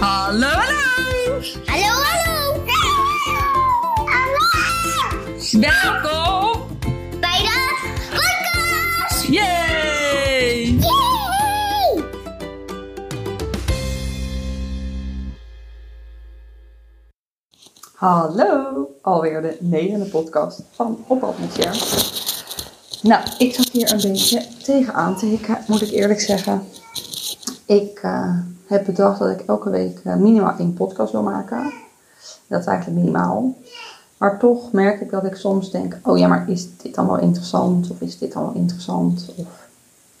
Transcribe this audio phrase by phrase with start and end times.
[0.00, 1.42] Hallo, hallo!
[1.66, 2.64] Hallo, hallo!
[4.08, 4.46] Hallo!
[5.60, 6.66] Welkom!
[7.20, 9.26] Bij de podcast!
[9.26, 10.78] Yay!
[10.78, 12.04] Yay!
[17.94, 21.56] Hallo, alweer de negende podcast van Op met.
[23.02, 26.68] Nou, ik zat hier een beetje tegenaan te hikken, moet ik eerlijk zeggen.
[27.66, 28.38] Ik eh,
[28.70, 31.72] heb bedacht dat ik elke week eh, minimaal één podcast wil maken.
[32.46, 33.54] Dat is eigenlijk minimaal.
[34.16, 37.18] Maar toch merk ik dat ik soms denk, oh ja, maar is dit dan wel
[37.18, 37.90] interessant?
[37.90, 39.32] Of is dit dan wel interessant?
[39.36, 39.46] Of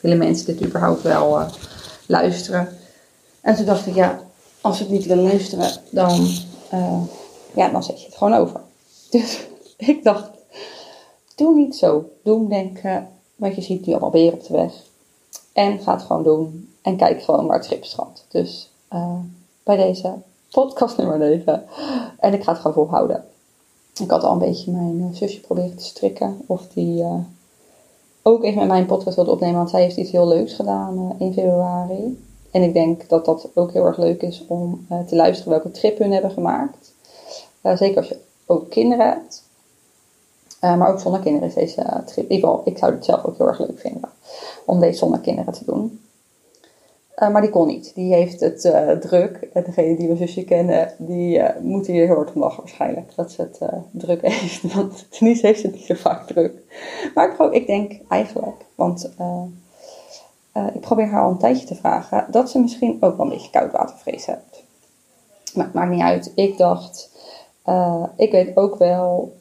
[0.00, 1.48] willen mensen dit überhaupt wel eh,
[2.06, 2.68] luisteren?
[3.40, 4.20] En toen dacht ik, ja,
[4.60, 6.28] als ze het niet willen luisteren, dan,
[6.70, 7.02] eh,
[7.54, 8.60] ja, dan zet je het gewoon over.
[9.10, 9.46] Dus
[9.76, 10.30] ik dacht,
[11.34, 12.10] doe niet zo.
[12.22, 14.72] Doe denken, want je ziet nu allemaal weer op de weg.
[15.52, 16.69] En ga het gewoon doen.
[16.82, 18.26] En kijk gewoon waar het schip strandt.
[18.28, 19.18] Dus eh,
[19.62, 20.14] bij deze
[20.50, 21.64] podcast nummer 9.
[22.18, 23.24] En ik ga het gewoon volhouden.
[24.00, 26.42] Ik had al een beetje mijn eh, zusje proberen te strikken.
[26.46, 27.18] Of die eh,
[28.22, 29.56] ook even met mij een podcast wilde opnemen.
[29.56, 32.24] Want zij heeft iets heel leuks gedaan in februari.
[32.50, 35.98] En ik denk dat dat ook heel erg leuk is om te luisteren welke trip
[35.98, 36.92] hun hebben gemaakt.
[37.62, 39.42] Zeker als je ook kinderen hebt.
[40.60, 42.30] Maar ook zonder kinderen is deze trip.
[42.30, 44.10] In ik zou het zelf ook heel erg leuk vinden.
[44.66, 46.00] Om deze zonder kinderen te doen.
[47.20, 47.94] Eh, maar die kon niet.
[47.94, 49.48] Die heeft het eh, druk.
[49.52, 53.12] En degene die mijn zusje kennen, die eh, moet hier heel hard om lachen waarschijnlijk.
[53.16, 54.74] Dat ze het druk heeft.
[54.74, 56.52] Want Denise heeft het niet zo vaak druk.
[57.14, 59.10] Maar ik, ik denk eigenlijk, want
[60.74, 63.50] ik probeer haar al een tijdje te vragen, dat ze misschien ook wel een beetje
[63.50, 64.64] koudwatervrees heeft.
[65.54, 66.32] Maar het maakt niet uit.
[66.34, 67.10] Ik dacht,
[68.16, 69.32] ik weet ook wel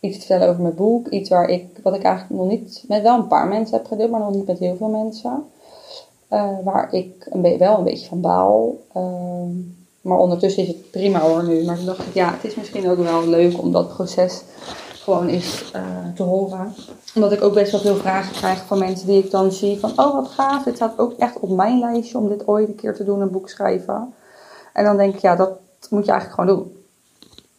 [0.00, 1.08] iets te vertellen over mijn boek.
[1.08, 4.10] Iets waar ik, wat ik eigenlijk nog niet met wel een paar mensen heb gedeeld,
[4.10, 5.44] maar nog niet met heel veel mensen.
[6.28, 8.76] Eh, waar ik een wel een beetje van baal.
[8.92, 9.50] Ehm,
[10.00, 11.64] maar ondertussen is het prima hoor nu.
[11.64, 14.42] Maar toen dacht ik, ja, het is misschien ook wel leuk om dat proces
[14.92, 15.82] gewoon eens eh,
[16.14, 16.74] te horen.
[17.14, 19.90] Omdat ik ook best wel veel vragen krijg van mensen die ik dan zie van,
[19.90, 22.94] oh wat gaaf, dit staat ook echt op mijn lijstje om dit ooit een keer
[22.94, 24.14] te doen, een boek schrijven.
[24.72, 25.50] En dan denk ik, ja, dat
[25.90, 26.76] moet je eigenlijk gewoon doen.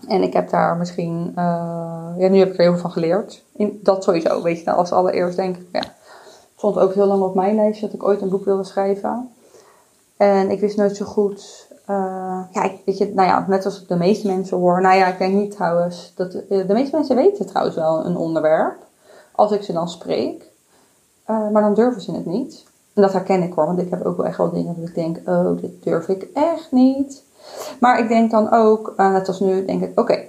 [0.08, 3.44] En ik heb daar misschien, eh, ja, nu heb ik er heel veel van geleerd.
[3.56, 5.84] In, dat sowieso, weet je, nou, als allereerst denk ik, ja,
[6.60, 9.30] stond ook heel lang op mijn lijstje dat ik ooit een boek wilde schrijven.
[10.18, 11.68] En ik wist nooit zo goed,
[12.52, 15.34] ik, weet je, nou ja, net als de meeste mensen hoor, nou ja, ik denk
[15.34, 18.78] niet trouwens, dat eh, de meeste mensen weten trouwens wel een onderwerp,
[19.32, 20.52] als ik ze dan spreek.
[21.26, 22.64] Eh, maar dan durven ze het niet.
[22.94, 24.96] En dat herken ik hoor, want ik heb ook wel echt wel dingen dat ik
[24.96, 27.24] denk, oh, dit durf ik echt niet.
[27.80, 30.20] Maar ik denk dan ook, net als nu, denk ik, oké,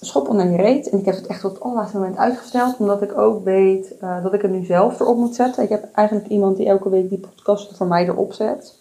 [0.00, 0.88] schop onder je reet.
[0.88, 4.22] En ik heb het echt tot het allerlaatste moment uitgesteld, omdat ik ook weet eh,
[4.22, 5.62] dat ik het nu zelf erop moet zetten.
[5.62, 8.78] Ik heb eigenlijk iemand die elke week die podcast voor mij erop zet.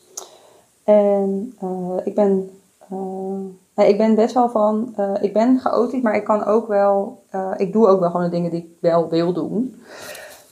[0.83, 2.49] En eh, ik ben,
[3.73, 7.23] eh, ik ben best wel van, ik ben chaotisch, maar ik kan ook wel,
[7.57, 9.81] ik doe ook wel gewoon de dingen die ik wel wil doen.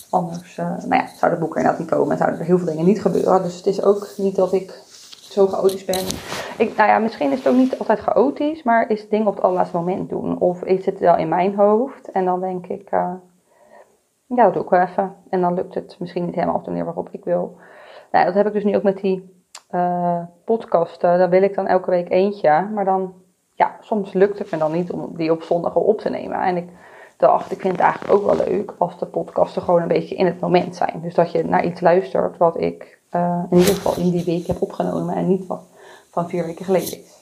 [0.09, 2.67] Anders, nou ja, zou het boek er inderdaad niet komen en zouden er heel veel
[2.67, 3.43] dingen niet gebeuren.
[3.43, 4.83] Dus het is ook niet dat ik
[5.35, 6.05] zo chaotisch ben.
[6.57, 9.35] Ik, nou ja, misschien is het ook niet altijd chaotisch, maar is het ding op
[9.35, 10.39] het allerlaatste moment doen.
[10.39, 13.13] Of is het wel in mijn hoofd en dan denk ik, eh,
[14.25, 15.15] ja, dat doe ik wel even.
[15.29, 17.57] En dan lukt het misschien niet helemaal op de manier waarop ik wil.
[18.11, 19.33] Nou, dat heb ik dus nu ook met die
[19.69, 21.17] eh podcasten.
[21.17, 22.69] Daar wil ik dan elke week eentje.
[22.73, 23.13] Maar dan,
[23.53, 26.41] ja, soms lukt het me dan niet om die op zondag al op te nemen.
[26.41, 26.69] En ik
[27.17, 30.25] dacht, ik vind het eigenlijk ook wel leuk als de podcasten gewoon een beetje in
[30.25, 30.99] het moment zijn.
[31.01, 34.47] Dus dat je naar iets luistert wat ik eh, in ieder geval in die week
[34.47, 35.61] heb opgenomen en niet wat
[36.09, 37.13] van vier weken geleden is.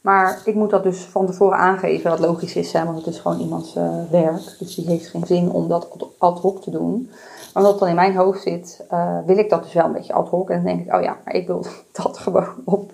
[0.00, 3.20] Maar ik moet dat dus van tevoren aangeven, wat logisch is, hè, want het is
[3.20, 4.56] gewoon iemands eh, werk.
[4.58, 5.88] Dus die heeft geen zin om dat
[6.18, 7.08] ad hoc te doen.
[7.10, 9.92] Maar omdat het dan in mijn hoofd zit, eh, wil ik dat dus wel een
[9.92, 10.50] beetje ad hoc.
[10.50, 11.64] En dan denk ik, oh ja, maar ik wil
[12.02, 12.92] dat gewoon op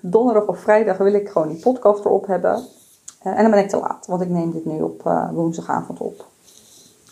[0.00, 2.62] donderdag of vrijdag wil ik gewoon die podcast erop hebben.
[3.22, 5.02] En dan ben ik te laat, want ik neem dit nu op
[5.32, 6.26] woensdagavond op.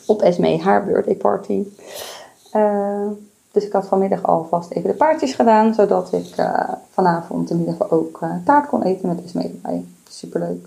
[0.06, 1.64] Op Esme, haar birthday party.
[3.52, 7.74] Dus ik had vanmiddag alvast even de paardjes gedaan, zodat ik eh, vanavond in ieder
[7.74, 9.84] geval ook eh, taart kon eten met Esme erbij.
[10.08, 10.66] Superleuk.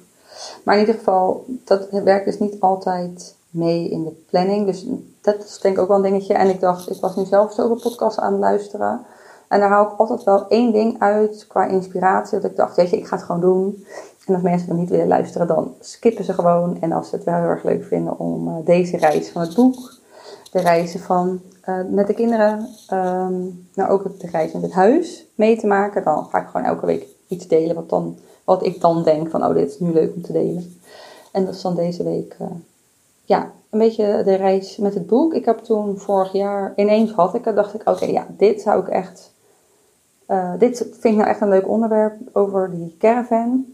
[0.63, 4.65] Maar in ieder geval, dat werkt dus niet altijd mee in de planning.
[4.65, 4.85] Dus
[5.21, 6.33] dat is denk ik ook wel een dingetje.
[6.33, 9.05] En ik dacht, ik was nu zelf zoveel podcasts aan het luisteren.
[9.47, 12.39] En daar haal ik altijd wel één ding uit qua inspiratie.
[12.39, 13.85] Dat ik dacht, weet je, ik ga het gewoon doen.
[14.25, 16.77] En als mensen dan niet willen luisteren, dan skippen ze gewoon.
[16.81, 19.55] En als ze het wel heel erg leuk vinden om eh, deze reis van het
[19.55, 19.93] boek,
[20.55, 23.41] de reizen van eh, met de kinderen, ehm,
[23.73, 26.85] nou ook de reis met het huis mee te maken, dan ga ik gewoon elke
[26.85, 30.15] week iets delen wat, dan, wat ik dan denk van, oh, dit is nu leuk
[30.15, 30.79] om te delen.
[31.31, 32.47] En dat is dan deze week, eh,
[33.25, 35.33] ja, een beetje de reis met het boek.
[35.33, 38.81] Ik heb toen vorig jaar, ineens had ik het, dacht ik, oké, ja, dit zou
[38.81, 39.33] ik echt
[40.25, 43.65] Eh, dit vind ik nou echt een leuk onderwerp over die caravan.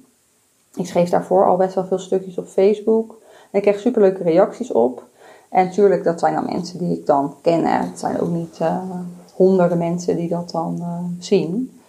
[0.74, 3.22] Ik schreef daarvoor al best wel veel stukjes op Facebook.
[3.52, 5.04] En ik kreeg superleuke reacties op.
[5.52, 7.66] En natuurlijk, dat zijn dan mensen die ik dan ken.
[7.66, 8.78] Het zijn ook niet eh,
[9.34, 11.80] honderden mensen die dat dan eh, zien.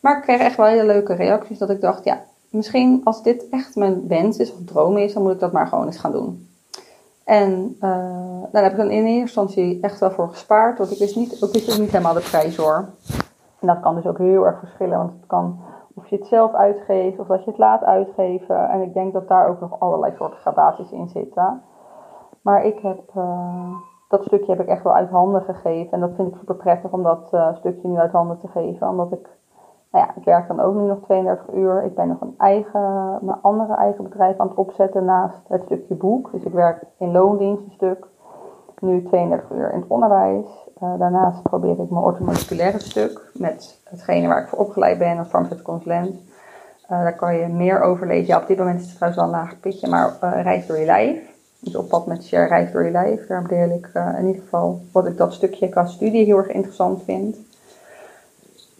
[0.00, 1.58] Maar ik kreeg echt wel hele leuke reacties.
[1.58, 5.22] Dat ik dacht, ja, misschien als dit echt mijn wens is of droom is, dan
[5.22, 6.48] moet ik dat maar gewoon eens gaan doen.
[7.24, 7.90] En eh,
[8.52, 10.78] daar heb ik dan in eerste instantie echt wel voor gespaard.
[10.78, 12.88] Want ik wist niet, ook wist ik niet helemaal de prijs hoor.
[13.60, 14.98] En dat kan dus ook heel erg verschillen.
[14.98, 15.58] Want het kan
[15.94, 18.68] of je het zelf uitgeeft of dat je het laat uitgeven.
[18.68, 21.62] En ik denk dat daar ook nog allerlei soorten gradaties in zitten.
[22.42, 23.74] Maar ik heb, eh,
[24.08, 25.92] dat stukje heb ik echt wel uit handen gegeven.
[25.92, 28.88] En dat vind ik super prettig om dat eh, stukje nu uit handen te geven.
[28.88, 29.28] Omdat ik,
[29.90, 31.84] nou ja, ik werk dan ook nu nog 32 uur.
[31.84, 35.94] Ik ben nog een eigen, mijn andere eigen bedrijf aan het opzetten naast het stukje
[35.94, 36.32] boek.
[36.32, 38.06] Dus ik werk in loondienst een stuk.
[38.78, 40.68] Nu 32 uur in het onderwijs.
[40.80, 45.28] Eh, daarnaast probeer ik mijn orthomoleculaire stuk met hetgene waar ik voor opgeleid ben als
[45.28, 46.28] farmaceutisch consulent.
[46.88, 48.26] Daar kan je meer over lezen.
[48.26, 50.84] Ja, op dit moment is het trouwens wel een laag pitje, maar reis door je
[50.84, 51.29] lijf.
[51.60, 53.26] Dus op pad met share reis door je lijf.
[53.26, 56.48] Daar deel ik eh, in ieder geval wat ik dat stukje qua studie heel erg
[56.48, 57.36] interessant vind.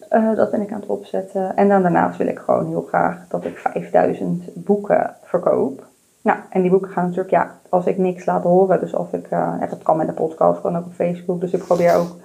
[0.08, 1.56] Eh, dat ben ik aan het opzetten.
[1.56, 5.86] En dan daarnaast wil ik gewoon heel graag dat ik 5000 boeken verkoop.
[6.22, 8.80] Nou, en die boeken gaan natuurlijk, ja, als ik niks laat horen.
[8.80, 11.40] Dus als ik, eh, ja, dat kan met een podcast, kan ook op Facebook.
[11.40, 12.16] Dus ik probeer ook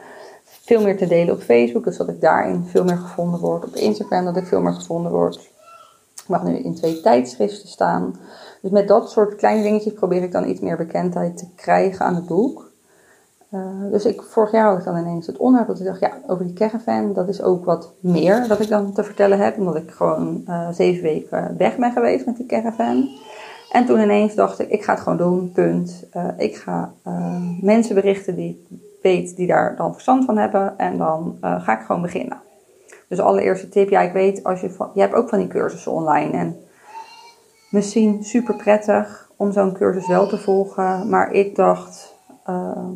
[0.44, 1.84] veel meer te delen op Facebook.
[1.84, 3.66] Dus dat ik daarin veel meer gevonden word.
[3.66, 5.54] Op Instagram dat ik veel meer gevonden word.
[6.26, 8.16] Ik mag nu in twee tijdschriften staan.
[8.62, 12.16] Dus met dat soort kleine dingetjes probeer ik dan iets meer bekendheid te krijgen aan
[12.16, 12.72] het boek.
[13.50, 16.18] Eh, dus ik, vorig jaar had ik dan ineens het onderwerp dat ik dacht, ja,
[16.28, 19.58] over die caravan, dat is ook wat meer dat ik dan te vertellen heb.
[19.58, 23.10] Omdat ik gewoon eh, zeven weken weg ben geweest met die caravan.
[23.72, 26.06] En toen ineens dacht ik, ik ga het gewoon doen, punt.
[26.12, 26.94] Eh, ik ga
[27.62, 30.78] mensen berichten die ik weet, die daar dan verstand van hebben.
[30.78, 32.44] En dan ga ik gewoon beginnen.
[33.16, 35.92] Dus allereerste tip, ja, ik weet, als je, van, je hebt ook van die cursussen
[35.92, 36.38] online.
[36.38, 36.58] En
[37.70, 41.10] misschien super prettig om zo'n cursus wel te volgen.
[41.10, 42.16] Maar ik dacht,
[42.46, 42.92] ehm,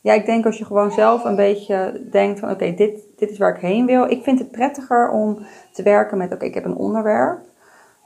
[0.00, 3.38] ja, ik denk als je gewoon zelf een beetje denkt van, oké, dit, dit is
[3.38, 4.10] waar ik heen wil.
[4.10, 5.38] Ik vind het prettiger om
[5.72, 7.38] te werken met, oké, ik heb een onderwerp.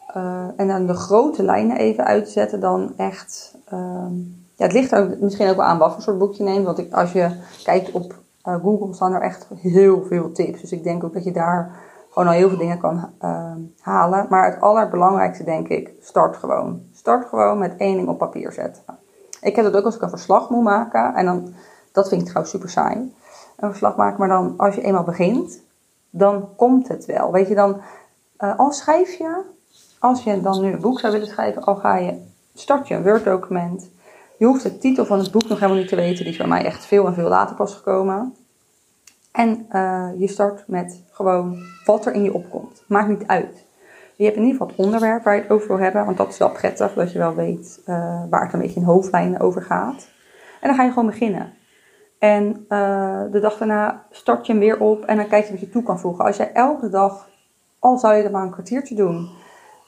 [0.07, 3.57] Eh, en dan de grote lijnen even uit te zetten dan echt...
[3.69, 4.15] ehm,
[4.55, 6.65] ja, het ligt ook misschien ook wel aan wat voor soort boek je neemt.
[6.65, 7.31] Want ik, als je
[7.65, 8.15] kijkt op
[8.55, 10.61] Google staan er echt heel veel tips.
[10.61, 11.75] Dus ik denk ook dat je daar
[12.11, 14.27] gewoon al heel veel dingen kan ehm, halen.
[14.29, 16.83] Maar het allerbelangrijkste denk ik, start gewoon.
[16.93, 18.83] Start gewoon met één ding op papier zetten.
[19.41, 21.15] Ik heb dat ook als ik een verslag moet maken.
[21.15, 21.55] En dan,
[21.93, 23.15] dat vind ik trouwens super saai.
[23.57, 25.61] Een verslag maken, maar dan als je eenmaal begint,
[26.11, 27.33] dan komt het wel.
[27.33, 27.81] Weet je, dan,
[28.37, 29.43] eh, al schrijf je,
[29.99, 32.23] als je dan nu een boek zou willen schrijven, al ga je,
[32.55, 33.91] start je een Word document.
[34.39, 36.25] Je hoeft de titel van het boek nog helemaal niet te weten.
[36.25, 38.35] Die is bij mij echt veel en veel later pas gekomen.
[39.33, 42.85] En eh, je start met gewoon wat er in je opkomt.
[42.89, 43.65] Maakt niet uit.
[44.17, 46.05] Je hebt in ieder geval het onderwerp waar je het over wil hebben.
[46.05, 48.87] Want dat is wel prettig, dat je wel weet eh, waar het een beetje in
[48.87, 50.09] hoofdlijnen over gaat.
[50.61, 51.53] En dan ga je gewoon beginnen.
[52.19, 55.61] En eh, de dag daarna start je hem weer op en dan kijk je wat
[55.61, 56.25] je toe kan voegen.
[56.25, 57.29] Als jij elke dag,
[57.79, 59.29] al zou je er maar een kwartiertje doen,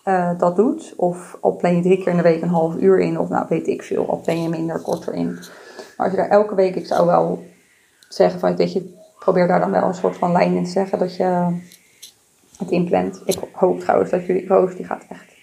[0.09, 0.95] eh, dat doet.
[0.97, 3.47] Of al plan je drie keer in de week een half uur in, of nou
[3.49, 5.27] weet ik veel, al plan je minder korter in.
[5.27, 7.45] Maar als je daar elke week, ik zou wel
[8.09, 10.99] zeggen van, weet je, probeer daar dan wel een soort van lijn in te zeggen
[10.99, 11.57] dat je
[12.59, 13.23] het inplant.
[13.25, 15.37] Ik hoop trouwens dat jullie, Roos die gaat echt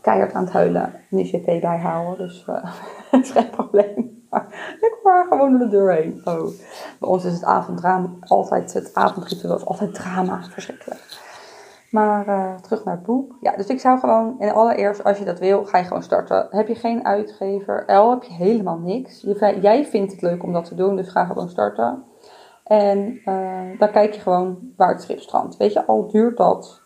[0.00, 2.74] keihard aan het huilen, nu CP bijhouden, dus eh
[3.10, 4.22] dat is geen probleem.
[4.30, 4.46] Maar
[4.80, 6.20] ik haar gewoon door de deur heen.
[6.24, 6.46] Oh.
[6.98, 11.23] Bij ons is het avonddrama altijd, het avondritueel altijd drama, verschrikkelijk.
[11.94, 13.36] Maar eh, terug naar het boek.
[13.40, 16.46] Ja, dus ik zou gewoon, en allereerst, als je dat wil, ga je gewoon starten.
[16.50, 19.20] Heb je geen uitgever, L, heb je helemaal niks.
[19.20, 22.04] Je, jij vindt het leuk om dat te doen, dus ga gewoon starten.
[22.64, 25.56] En eh, dan kijk je gewoon waar het schip strandt.
[25.56, 26.80] Weet je, al duurt dat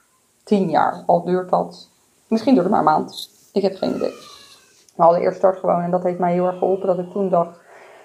[0.45, 1.91] tien jaar, al duurt dat,
[2.27, 3.31] misschien duurt het maar een maand.
[3.53, 4.15] Ik heb geen idee.
[4.97, 5.83] Maar allereerst start gewoon.
[5.83, 7.61] En dat heeft mij heel erg geholpen dat ik toen dacht,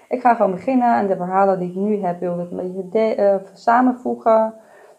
[0.09, 0.97] ik ga gewoon beginnen.
[0.97, 4.53] En de verhalen die ik nu heb, wilde ik een beetje eh, samenvoegen.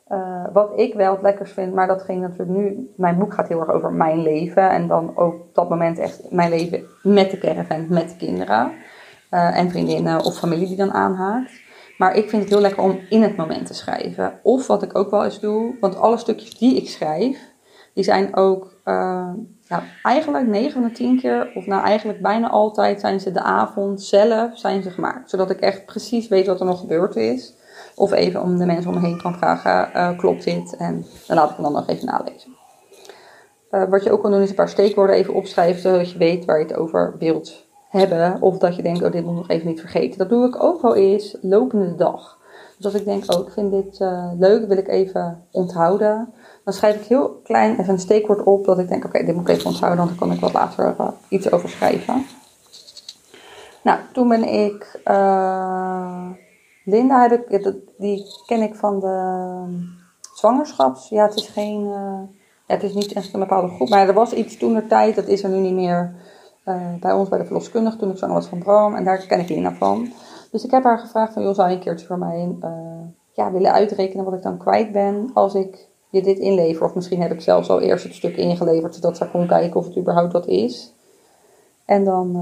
[0.04, 2.90] Eh, wat ik wel het lekkers vind, maar dat ging natuurlijk nu.
[2.96, 4.70] Mijn boek gaat heel erg over mijn leven.
[4.70, 8.72] En dan ook dat moment echt mijn leven met de caravan, met de kinderen.
[9.30, 11.52] Eh, en vriendinnen of familie die dan aanhaakt.
[11.98, 14.40] Maar ik vind het heel lekker om in het moment te schrijven.
[14.42, 17.38] Of wat ik ook wel eens doe, want alle stukjes die ik schrijf,
[17.94, 19.28] die zijn ook eh,
[20.02, 24.02] eigenlijk 9 van de 10 keer, of nou eigenlijk bijna altijd, zijn ze de avond
[24.02, 25.30] zelf zijn ze gemaakt.
[25.30, 27.54] Zodat ik echt precies weet wat er nog gebeurd is.
[27.94, 30.76] Of even om de mensen om me heen kan vragen, eh, klopt dit?
[30.76, 32.56] En dan laat ik hem dan nog even nalezen.
[33.70, 36.44] Eh, wat je ook kan doen is een paar steekwoorden even opschrijven, zodat je weet
[36.44, 38.42] waar je het over wilt hebben.
[38.42, 40.18] Of dat je denkt, oh dit moet ik nog even niet vergeten.
[40.18, 42.38] Dat doe ik ook wel eens lopende de dag.
[42.76, 46.32] Dus als ik denk, oh, ik vind dit eh, leuk, wil ik even onthouden.
[46.64, 49.48] Dan schrijf ik heel klein even een steekwoord op dat ik denk, oké, dit moet
[49.48, 50.94] ik even onthouden, dan kan ik wat later
[51.28, 52.26] iets over schrijven.
[53.82, 55.00] Nou, toen ben ik,
[56.84, 59.16] Linda heb ik, die ken ik van de
[60.34, 61.08] zwangerschaps.
[61.08, 62.20] Ja, het is geen, eh,
[62.66, 65.26] het is niet echt een bepaalde groep, maar er was iets toen de tijd, dat
[65.26, 66.14] is er nu niet meer
[66.64, 68.94] eh, bij ons bij de verloskundige toen ik zwanger was van Bram.
[68.94, 70.12] En daar ken ik Linda van.
[70.50, 72.70] Dus ik heb haar gevraagd van, joh, zou je een keertje voor mij eh,
[73.32, 76.84] ja, willen uitrekenen wat ik dan kwijt ben als ik je dit inlever?
[76.84, 79.86] Of misschien heb ik zelfs al eerst het stuk ingeleverd, zodat ze kon kijken of
[79.86, 80.94] het überhaupt wat is.
[81.84, 82.32] En dan,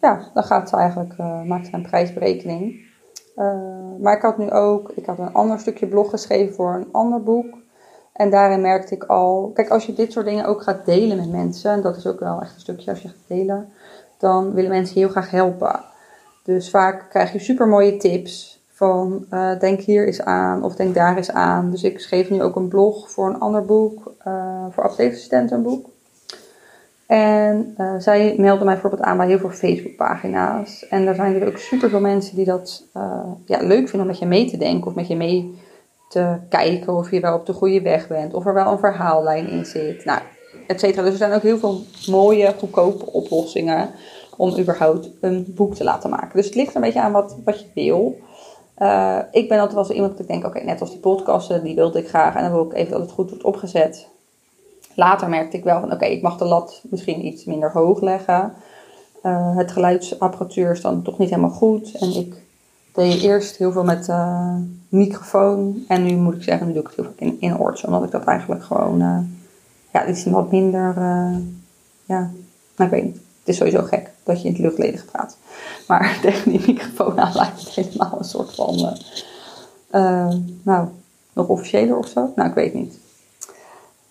[0.00, 1.16] ja, dan gaat ze eigenlijk,
[1.46, 2.85] maakt ze een prijsberekening.
[3.36, 3.54] Eh,
[4.00, 7.22] maar ik had nu ook, ik had een ander stukje blog geschreven voor een ander
[7.22, 7.54] boek.
[8.12, 11.30] En daarin merkte ik al, kijk, als je dit soort dingen ook gaat delen met
[11.30, 13.68] mensen, en dat is ook wel echt een stukje als je gaat delen,
[14.18, 15.80] dan willen mensen heel graag helpen.
[16.42, 20.94] Dus vaak krijg je super mooie tips van eh, denk hier eens aan of denk
[20.94, 21.70] daar eens aan.
[21.70, 25.62] Dus ik schreef nu ook een blog voor een ander boek, eh, voor apotheekassistenten een
[25.62, 25.88] boek.
[27.06, 30.88] En eh, zij meldde mij bijvoorbeeld aan bij heel veel Facebookpagina's.
[30.88, 34.06] En er zijn er ook super veel mensen die dat eh, ja, leuk vinden om
[34.06, 35.58] met je mee te denken of met je mee
[36.08, 38.34] te kijken of je wel op de goede weg bent.
[38.34, 40.04] Of er wel een verhaallijn in zit.
[40.04, 40.20] Nou,
[40.66, 41.02] et cetera.
[41.02, 43.90] Dus er zijn ook heel veel mooie, goedkope oplossingen
[44.36, 46.36] om überhaupt een boek te laten maken.
[46.36, 48.18] Dus het ligt een beetje aan wat, wat je wil.
[48.74, 51.64] Eh, ik ben altijd wel zo iemand dat ik denk, oké, net als die podcasten,
[51.64, 52.34] die wilde ik graag.
[52.34, 54.08] En dan wil ik even dat het goed wordt opgezet.
[54.96, 58.52] Later merkte ik wel van, oké, ik mag de lat misschien iets minder hoog leggen.
[59.22, 61.94] Eh, het geluidsapparatuur is dan toch niet helemaal goed.
[61.94, 62.34] En ik
[62.92, 64.54] deed eerst heel veel met eh,
[64.88, 65.84] microfoon.
[65.88, 67.56] En nu moet ik zeggen, nu doe ik het heel vaak in, in.
[67.86, 69.18] Omdat ik dat eigenlijk gewoon, eh,
[69.92, 70.94] ja, iets wat minder,
[72.04, 72.30] ja,
[72.76, 73.14] nou ik weet niet.
[73.14, 75.36] Het is sowieso gek dat je in het luchtledige praat.
[75.88, 78.96] Maar tegen die microfoon aan lijkt het helemaal een soort van,
[80.62, 80.88] nou,
[81.32, 82.32] nog officiëler of zo.
[82.34, 82.98] Nou, ik weet niet.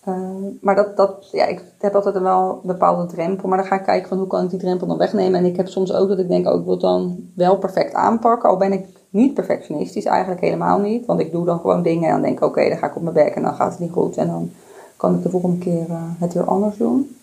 [0.06, 0.14] Eh,
[0.60, 3.48] maar dat, dat, ja, ik heb altijd wel een bepaalde drempel.
[3.48, 5.38] Maar dan ga ik kijken van hoe kan ik die drempel dan wegnemen.
[5.38, 7.94] En ik heb soms ook dat ik denk, oh, ik wil het dan wel perfect
[7.94, 8.48] aanpakken.
[8.48, 11.06] Al ben ik niet perfectionistisch, eigenlijk helemaal niet.
[11.06, 13.02] Want ik doe dan gewoon dingen en dan denk ik, oké, dan ga ik op
[13.02, 14.16] mijn bek en dan gaat het niet goed.
[14.16, 14.50] En dan
[14.96, 17.16] kan ik de volgende keer eh, het weer anders doen.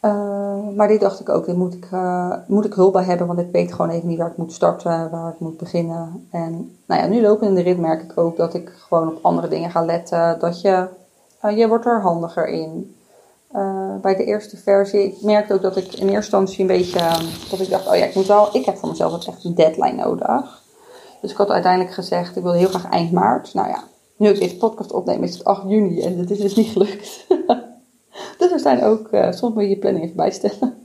[0.00, 3.26] Eh, maar dit dacht ik ook, dit moet ik, eh, moet ik hulp bij hebben,
[3.26, 6.26] want ik weet gewoon even niet waar ik moet starten, waar ik moet beginnen.
[6.30, 9.18] En nou ja, nu lopen in de rit merk ik ook dat ik gewoon op
[9.22, 10.38] andere dingen ga letten.
[10.38, 10.88] Dat je,
[11.40, 12.96] eh, je wordt er handiger in.
[13.52, 16.98] Eh, bij de eerste versie, ik merkte ook dat ik in eerste instantie een beetje,
[16.98, 17.20] eh,
[17.50, 20.02] dat ik dacht, oh ja, ik moet wel, ik heb voor mezelf echt een deadline
[20.02, 20.62] nodig.
[21.20, 23.54] Dus ik had uiteindelijk gezegd, ik wilde heel graag eind maart.
[23.54, 23.84] Nou ja,
[24.16, 27.26] nu ik deze podcast opneem is het 8 juni en dat is dus niet gelukt.
[28.38, 30.74] Dus er zijn ook, eh, soms moet je je planning even bijstellen.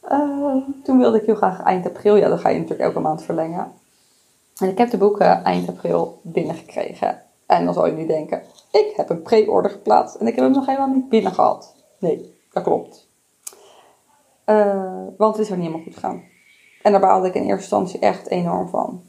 [0.00, 3.22] Eh, toen wilde ik heel graag eind april, ja, dan ga je natuurlijk elke maand
[3.22, 3.72] verlengen.
[4.56, 7.22] En ik heb de boeken eind april binnengekregen.
[7.46, 10.54] En dan zal je nu denken, ik heb een pre-order geplaatst en ik heb hem
[10.54, 11.74] nog helemaal niet binnen gehad.
[11.98, 13.08] Nee, dat klopt.
[14.44, 16.22] Eh, want het is er niet helemaal goed gegaan.
[16.82, 19.02] En daar baalde ik in eerste instantie echt enorm van.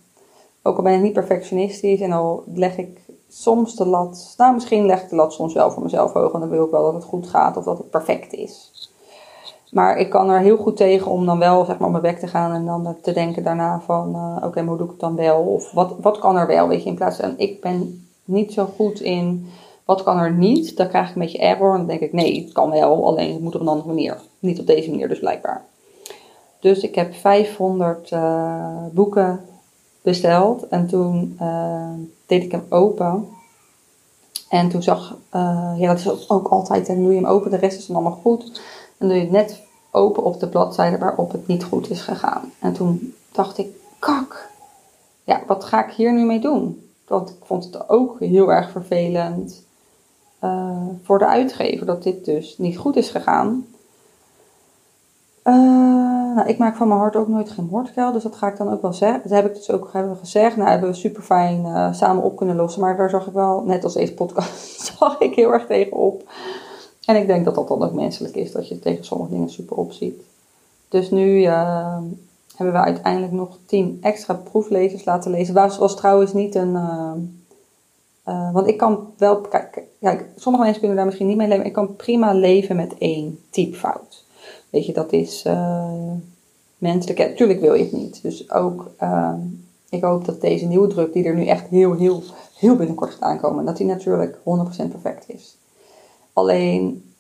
[0.64, 4.34] Ook al ben ik niet perfectionistisch en al leg ik soms de lat.
[4.38, 6.34] Nou, misschien leg ik de lat soms wel voor mezelf hoog.
[6.34, 8.72] En dan wil ik wel dat het goed gaat of dat het perfect is.
[9.72, 12.20] Maar ik kan er heel goed tegen om dan wel zeg maar, op mijn bek
[12.20, 15.00] te gaan en dan te denken daarna van: eh, oké, maar hoe doe ik het
[15.00, 15.42] dan wel?
[15.42, 16.68] Of wat, wat kan er wel?
[16.68, 19.50] Weet je, in plaats van ik ben niet zo goed in
[19.86, 20.78] wat kan er niet.
[20.78, 23.34] Dan krijg ik een beetje error en dan denk ik: nee, het kan wel, alleen
[23.34, 24.22] het moet op een andere manier.
[24.40, 25.66] Niet op deze manier, dus blijkbaar.
[26.60, 29.46] Dus ik heb 500 eh, boeken
[30.02, 31.90] besteld en toen eh,
[32.26, 33.28] deed ik hem open.
[34.50, 37.52] En toen zag, eh, ja, dat is ook, ook altijd, en doe je hem open,
[37.52, 38.62] de rest is dan allemaal goed.
[38.98, 39.62] En doe je het net
[39.92, 42.52] open op de bladzijde waarop het niet goed is gegaan.
[42.60, 43.68] En toen dacht ik,
[44.00, 44.50] kak,
[45.24, 46.91] ja, wat ga ik hier nu mee doen?
[47.12, 49.64] Want ik vond het ook heel erg vervelend
[50.40, 53.66] eh, voor de uitgever dat dit dus niet goed is gegaan.
[55.42, 55.54] Eh,
[56.36, 58.72] nou, ik maak van mijn hart ook nooit geen moordkuil, dus dat ga ik dan
[58.72, 59.22] ook wel zeggen.
[59.24, 60.56] Dat heb ik dus ook hebben gezegd.
[60.58, 62.82] Nou, hebben we super fijn eh, samen op kunnen lossen.
[62.82, 66.24] Maar daar zag ik wel, net als deze podcast, zag ik heel erg tegen op.
[67.06, 69.78] En ik denk dat dat dan ook menselijk is, dat je tegen sommige dingen super
[69.78, 70.22] opziet.
[70.90, 71.50] Dus nu
[72.56, 75.54] hebben we uiteindelijk nog tien extra proeflezers laten lezen.
[75.54, 76.76] Dat was trouwens niet een.
[76.76, 77.12] eh,
[78.24, 79.42] eh, want ik kan wel.
[80.00, 81.66] Kijk, sommige mensen kunnen daar misschien niet mee leven.
[81.66, 84.24] Ik kan prima leven met één typfout.
[84.70, 86.12] Weet je, dat is uh,
[86.78, 87.36] menselijk.
[87.38, 88.22] Tuurlijk wil je het niet.
[88.22, 89.34] Dus ook, uh,
[89.90, 92.24] ik hoop dat deze nieuwe druk, die er nu echt heel, heel,
[92.58, 94.40] heel binnenkort gaat aankomen, dat die natuurlijk 100%
[94.92, 95.58] perfect is.
[96.34, 97.11] Alleen,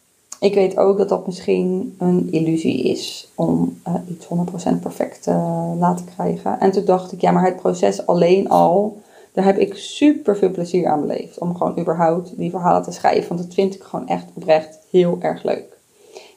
[0.41, 4.27] Ik weet ook dat dat misschien een illusie is om eh, iets
[4.75, 5.31] 100% perfect te
[5.79, 6.59] laten krijgen.
[6.59, 10.51] En toen dacht ik, ja, maar het proces alleen al, daar heb ik super veel
[10.51, 11.39] plezier aan beleefd.
[11.39, 13.27] Om gewoon überhaupt die verhalen te schrijven.
[13.27, 15.77] Want dat vind ik gewoon echt oprecht heel erg leuk.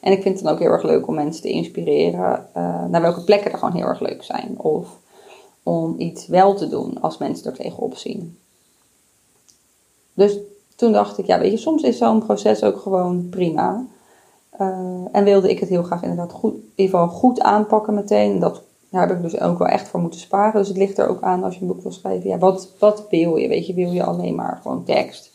[0.00, 3.02] En ik vind het dan ook heel erg leuk om mensen te inspireren eh, naar
[3.02, 4.54] welke plekken er gewoon heel erg leuk zijn.
[4.58, 4.88] Of
[5.62, 8.38] om iets wel te doen als mensen er tegenop zien.
[10.14, 10.38] Dus
[10.76, 13.86] toen dacht ik, ja, weet je, soms is zo'n proces ook gewoon prima.
[14.60, 18.38] Uh, en wilde ik het heel graag inderdaad goed, in ieder geval goed aanpakken meteen.
[18.38, 20.60] Dat, daar heb ik dus ook wel echt voor moeten sparen.
[20.60, 22.28] Dus het ligt er ook aan als je een boek wil schrijven.
[22.28, 23.48] Ja, wat, wat wil je?
[23.48, 25.32] Weet je, wil je alleen maar gewoon tekst?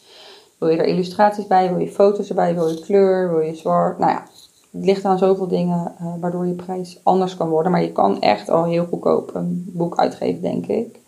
[0.57, 1.69] Wil je er illustraties bij?
[1.69, 2.55] Wil je foto's erbij?
[2.55, 3.29] Wil je kleur?
[3.29, 3.99] Wil je zwart?
[3.99, 4.23] Nou ja,
[4.71, 7.71] het ligt aan zoveel dingen uh, waardoor je prijs anders kan worden.
[7.71, 10.99] Maar je kan echt al heel goedkoop een boek uitgeven, denk ik.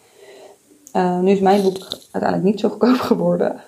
[0.95, 1.77] Uh, nu is mijn boek
[2.11, 3.61] uiteindelijk niet zo goedkoop geworden.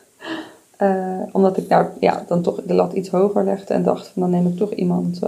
[0.84, 4.22] Uh, omdat ik daar ja, dan toch de lat iets hoger legde en dacht van
[4.22, 5.20] dan neem ik toch iemand,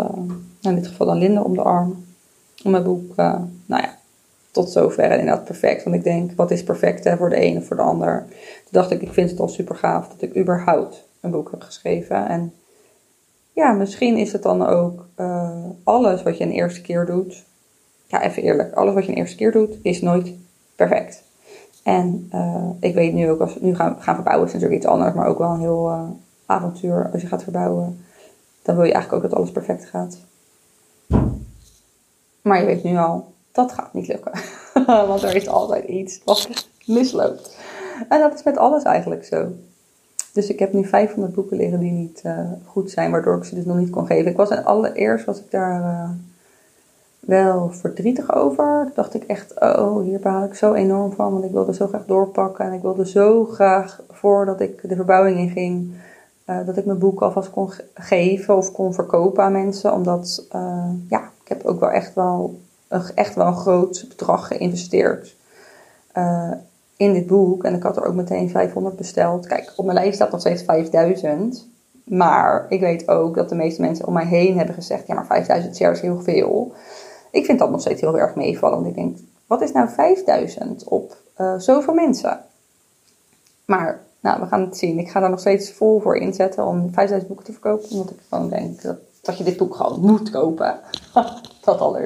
[0.62, 2.05] in dit geval dan Linda, om de arm.
[2.63, 3.97] Om mijn boek, nou ja,
[4.51, 5.83] tot zover inderdaad perfect.
[5.83, 8.25] Want ik denk, wat is perfect hè, voor de ene of voor de ander?
[8.29, 11.62] Toen dacht ik, ik vind het al super gaaf dat ik überhaupt een boek heb
[11.62, 12.27] geschreven.
[12.27, 12.53] En
[13.53, 17.43] ja, misschien is het dan ook uh, alles wat je een eerste keer doet.
[18.07, 20.33] Ja, even eerlijk, alles wat je een eerste keer doet is nooit
[20.75, 21.24] perfect.
[21.85, 24.91] En uh, ik weet nu ook, als we nu gaan, gaan verbouwen, is natuurlijk iets
[24.91, 26.01] anders, maar ook wel een heel uh,
[26.45, 28.05] avontuur als je gaat verbouwen.
[28.61, 30.17] Dan wil je eigenlijk ook dat alles perfect gaat.
[32.41, 34.31] Maar je weet nu al, dat gaat niet lukken.
[35.07, 37.57] Want er is altijd iets wat misloopt.
[38.09, 39.47] En dat is met alles eigenlijk zo.
[40.33, 43.55] Dus ik heb nu 500 boeken liggen die niet uh, goed zijn, waardoor ik ze
[43.55, 44.31] dus nog niet kon geven.
[44.31, 46.15] Ik was allereerst was ik daar
[47.25, 48.82] wel verdrietig over.
[48.84, 51.88] Toen dacht ik echt, oh, hier baal ik zo enorm van, want ik wilde zo
[51.88, 52.65] graag doorpakken.
[52.65, 55.91] En ik wilde zo graag, voordat ik de verbouwing in ging,
[56.50, 59.94] uh, dat ik mijn boek alvast kon geven of kon verkopen aan mensen.
[59.94, 60.48] Omdat,
[61.10, 62.60] ja, ik heb ook wel echt wel,
[63.15, 65.36] echt wel een groot bedrag geïnvesteerd
[66.98, 67.63] in dit boek.
[67.63, 69.48] En ik had er ook meteen 500 besteld.
[69.48, 71.67] Kijk, op mijn lijst staat nog steeds 5000.
[72.03, 75.25] Maar ik weet ook dat de meeste mensen om mij heen hebben gezegd: ja, maar
[75.25, 76.74] 5000 shares is heel veel.
[77.35, 78.75] Ik vind dat nog steeds heel erg meevallen.
[78.75, 79.17] Want ik denk:
[79.48, 82.39] wat is nou 5000 op uh, zoveel mensen?
[83.65, 85.00] Maar nou, we gaan het zien.
[85.00, 87.89] Ik ga daar nog steeds vol voor inzetten om 5000 boeken te verkopen.
[87.89, 90.79] Omdat ik gewoon denk dat, dat je dit boek gewoon moet kopen.
[91.65, 91.98] dat al.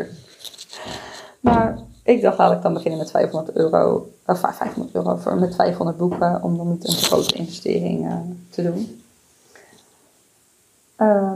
[1.40, 5.56] Maar ik dacht, laat ik dan beginnen met 500 euro, of 500 euro voor, met
[5.56, 8.16] 500 boeken, om dan niet een grote investering uh,
[8.50, 9.02] te doen.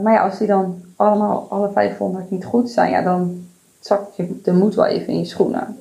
[0.02, 3.43] Maar ja, als die dan allemaal, alle 500 niet goed zijn, ja, dan
[3.84, 5.78] zakt je de wel even in je schoenen.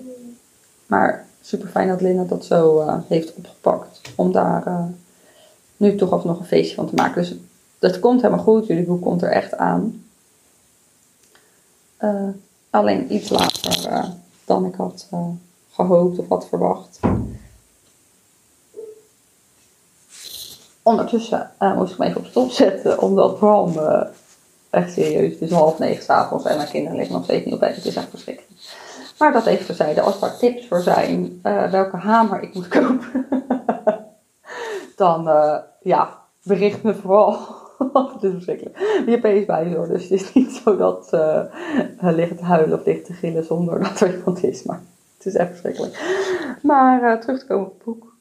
[0.85, 4.89] Maar super fijn dat Linda dat zo uh, heeft opgepakt, om daar
[5.77, 7.21] nu toch alsnog een feestje van te maken.
[7.21, 7.35] Dus
[7.79, 10.03] dat komt helemaal goed, jullie boek komt er echt aan.
[12.69, 14.05] alleen iets later
[14.45, 15.07] dan ik had
[15.71, 16.99] gehoopt of had verwacht.
[20.81, 23.73] Ondertussen moest ik me even op stop zetten, omdat Bram
[24.73, 27.59] echt serieus, het is half negen s'avonds en mijn kinderen liggen nog steeds niet op
[27.59, 27.75] bed.
[27.75, 28.51] Het is echt verschrikkelijk.
[29.17, 31.39] Maar dat even terzijde, als er tips voor zijn
[31.71, 33.27] welke hamer ik moet kopen,
[34.95, 35.23] dan
[35.81, 37.37] ja, bericht me vooral.
[38.13, 38.77] het is verschrikkelijk.
[39.05, 41.43] Je is bij hoor, dus het is niet zo dat uh,
[41.99, 44.63] liggen te huilen of ligt te gillen zonder dat er iemand is.
[44.63, 44.81] Maar
[45.17, 46.01] het is echt verschrikkelijk.
[46.61, 48.15] Maar terug te komen op het boek.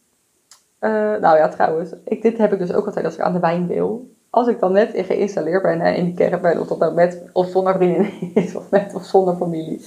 [1.21, 3.67] Nou ja, trouwens, ik, dit heb ik dus ook altijd als ik aan de wijn
[3.67, 4.12] wil.
[4.35, 7.75] Als ik dan net geïnstalleerd ben in die caravan, of dat nou met of zonder
[7.75, 8.11] vriendin
[8.45, 9.85] is, of met of zonder familie,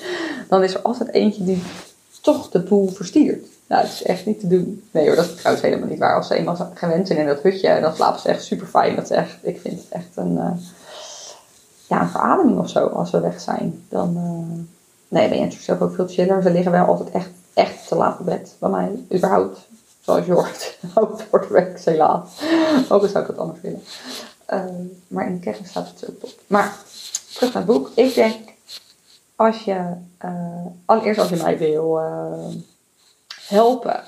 [0.49, 1.63] dan is er altijd eentje die
[2.21, 3.45] toch de boel verstiert.
[3.67, 4.83] Nou, het is echt niet te doen.
[4.91, 6.15] Nee hoor, dat is trouwens helemaal niet waar.
[6.15, 8.95] Als ze eenmaal gewend zijn in dat hutje, dan slapen ze echt super fijn.
[8.95, 10.51] Dat is echt, ik vind het echt een, uh,
[11.87, 13.83] ja, een verademing of zo als we weg zijn.
[13.89, 14.65] Dan uh,
[15.07, 16.41] nee, ben je natuurlijk zelf ook veel chiller.
[16.41, 18.55] Ze liggen wel altijd echt, echt te laat op bed.
[18.59, 19.67] Bij mij, überhaupt.
[20.01, 20.77] Zoals je hoort.
[20.95, 22.41] ook voor de week, helaas.
[22.89, 23.81] Ook zou ik het anders willen.
[24.53, 24.65] Uh,
[25.07, 26.39] maar in de kerk staat het zo top.
[26.47, 26.77] Maar
[27.33, 27.91] terug naar het boek.
[27.95, 28.49] Ik denk,
[29.35, 29.93] als je,
[30.85, 31.99] allereerst als je mij wil
[33.47, 34.03] helpen,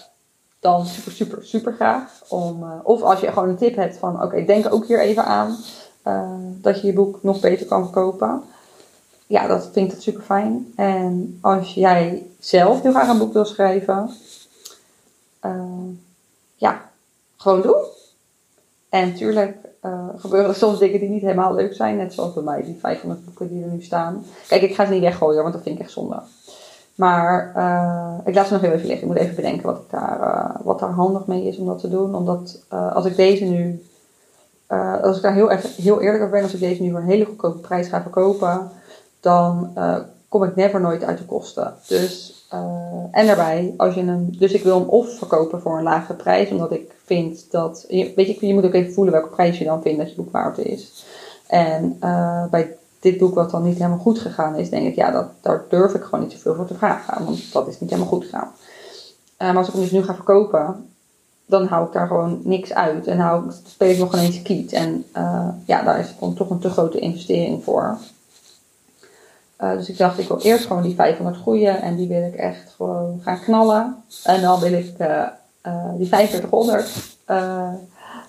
[0.60, 2.24] dan super, super, super graag.
[2.28, 5.26] Om, uh, of als je gewoon een tip hebt van, oké, denk ook hier even
[5.26, 5.58] aan
[6.62, 8.44] dat je je boek nog beter kan verkopen.
[9.28, 10.74] Ja, dat vind ik super fijn.
[10.76, 14.12] En als jij zelf heel graag een boek wil schrijven,
[16.56, 16.90] ja,
[17.38, 17.86] gewoon doen.
[18.90, 19.67] En natuurlijk
[20.18, 21.98] gebeuren er soms dingen die niet helemaal leuk zijn.
[21.98, 24.26] Net zoals bij mij, die 500 boeken die er nu staan.
[24.48, 26.20] Kijk, ik ga ze niet weggooien, want dat vind ik echt zonde.
[26.96, 29.08] Maar uh, ik laat ze nog heel even liggen.
[29.08, 31.90] Ik moet even bedenken wat, daar, uh, wat daar handig mee is om dat te
[31.90, 32.16] doen.
[32.16, 33.82] Omdat als ik deze nu
[34.68, 37.00] eh, als ik daar heel, erg, heel eerlijk over ben, als ik deze nu voor
[37.00, 38.70] een hele goedkope prijs ga verkopen,
[39.20, 39.98] dan eh,
[40.30, 41.74] kom ik never nooit uit de kosten.
[41.88, 42.60] Dus, eh,
[43.12, 46.50] en daarbij, als je hem, dus ik wil hem of verkopen voor een lagere prijs,
[46.50, 49.66] omdat ik vind dat, je- weet je, je moet ook even voelen welke prijs je
[49.66, 51.06] dan vindt dat je boek waard is.
[51.48, 55.12] En eh, bij dit boek wat dan niet helemaal goed gegaan is, denk ik, ja,
[55.12, 58.12] dat, daar durf ik gewoon niet zoveel voor te vragen, want dat is niet helemaal
[58.12, 58.52] goed gegaan.
[59.38, 60.90] Eh, maar als ik hem dus nu ga verkopen,
[61.46, 63.08] dan hou ik daar gewoon niks uit.
[63.08, 64.74] En hou, speel ik nog ineens kiet.
[64.74, 65.06] En
[65.66, 67.98] ja, daar is dan toch een te grote investering voor.
[69.58, 71.82] Eh, dus ik dacht, ik wil eerst gewoon die 500 groeien.
[71.82, 73.96] En die wil ik echt gewoon gaan knallen.
[74.24, 75.28] En dan wil ik eh,
[75.68, 77.70] eh, die 4500 eh,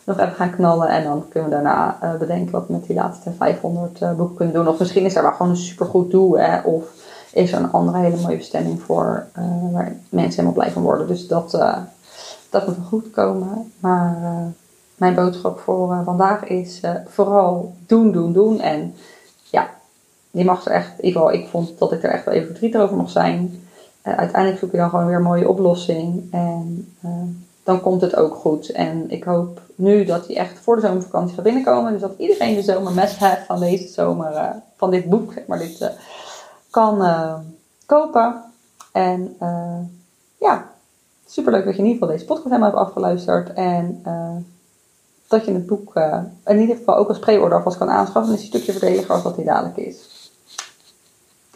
[0.04, 0.88] nog even gaan knallen.
[0.88, 4.54] En dan kunnen we daarna bedenken wat we met die laatste 500 eh, boeken kunnen
[4.54, 4.68] doen.
[4.68, 6.38] Of misschien is er wel gewoon een supergoed doel.
[6.38, 6.60] Hè?
[6.60, 6.84] Of
[7.32, 9.26] is er een andere hele mooie bestemming voor.
[9.72, 11.06] waar mensen helemaal blij van worden.
[11.06, 11.50] Dus dat...
[12.50, 13.72] dat moet wel goed komen.
[13.80, 14.18] Maar
[14.96, 18.60] mijn boodschap voor vandaag is vooral doen, doen, doen.
[18.60, 18.94] En
[20.30, 22.80] je mag er echt, ieder geval, ik vond dat ik er echt wel even verdrietig
[22.80, 23.62] over mag zijn.
[24.08, 26.32] Eh, uiteindelijk zoek je dan gewoon weer een mooie oplossing.
[26.32, 27.10] En eh,
[27.62, 28.70] dan komt het ook goed.
[28.70, 31.92] En ik hoop nu dat die echt voor de zomervakantie gaat binnenkomen.
[31.92, 35.46] Dus dat iedereen de zomer must have van deze zomer, eh, van dit boek, zeg
[35.46, 35.92] maar, dit,
[36.70, 37.02] kan
[37.86, 38.42] kopen.
[38.92, 39.36] En
[40.38, 40.70] ja,
[41.26, 43.52] superleuk dat je in ieder geval deze podcast helemaal hebt afgeluisterd.
[43.52, 44.02] En
[45.28, 45.92] dat je het boek
[46.44, 48.32] in ieder geval ook als pre-order alvast kan aanschaffen.
[48.32, 50.17] En is een stukje verdediger als dat die dadelijk is.